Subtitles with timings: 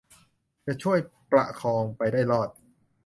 [0.65, 2.49] จะช่วยกันประคองไปได้รอด